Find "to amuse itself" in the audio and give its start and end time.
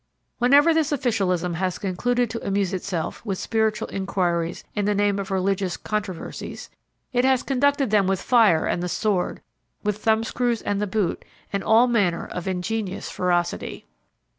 2.27-3.23